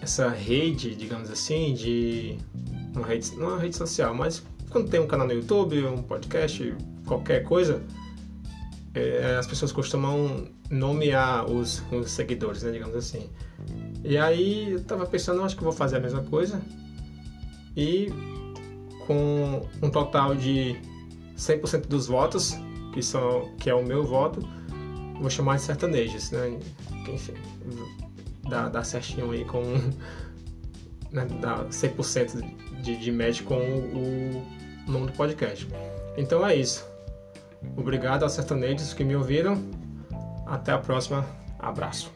essa 0.00 0.28
rede, 0.28 0.94
digamos 0.94 1.30
assim, 1.30 1.74
de 1.74 2.38
uma 2.94 3.06
rede, 3.06 3.34
não 3.36 3.50
é 3.50 3.52
uma 3.52 3.58
rede 3.60 3.76
social, 3.76 4.14
mas 4.14 4.42
quando 4.70 4.88
tem 4.88 4.98
um 4.98 5.06
canal 5.06 5.26
no 5.26 5.32
YouTube, 5.34 5.84
um 5.84 6.02
podcast, 6.02 6.74
qualquer 7.06 7.44
coisa, 7.44 7.82
é, 8.94 9.36
as 9.38 9.46
pessoas 9.46 9.72
costumam 9.72 10.48
nomear 10.70 11.50
os, 11.50 11.82
os, 11.92 12.10
seguidores, 12.10 12.62
né, 12.62 12.70
digamos 12.72 12.96
assim. 12.96 13.28
E 14.02 14.16
aí 14.16 14.72
eu 14.72 14.84
tava 14.84 15.04
pensando, 15.06 15.42
acho 15.42 15.56
que 15.56 15.62
vou 15.62 15.72
fazer 15.72 15.96
a 15.96 16.00
mesma 16.00 16.22
coisa 16.22 16.62
e 17.76 18.08
com 19.06 19.68
um 19.82 19.90
total 19.90 20.34
de 20.34 20.80
100% 21.36 21.86
dos 21.86 22.06
votos, 22.06 22.56
que 22.92 23.02
são 23.02 23.50
que 23.58 23.68
é 23.68 23.74
o 23.74 23.84
meu 23.84 24.04
voto, 24.04 24.40
vou 25.20 25.30
chamar 25.30 25.56
de 25.56 25.62
sertanejos, 25.62 26.30
né? 26.30 26.58
Enfim, 27.08 27.34
dá, 28.48 28.68
dá 28.68 28.82
certinho 28.82 29.30
aí 29.30 29.44
com 29.44 29.62
né, 31.12 31.26
dá 31.40 31.64
100% 31.66 32.82
de, 32.82 32.96
de 32.96 33.12
match 33.12 33.42
com 33.42 33.56
o, 33.56 34.44
o 34.88 34.90
nome 34.90 35.06
do 35.06 35.12
podcast. 35.12 35.68
Então 36.16 36.46
é 36.46 36.54
isso. 36.54 36.86
Obrigado 37.76 38.22
aos 38.22 38.32
sertanejos 38.32 38.94
que 38.94 39.04
me 39.04 39.14
ouviram. 39.14 39.62
Até 40.46 40.72
a 40.72 40.78
próxima. 40.78 41.24
Abraço. 41.58 42.10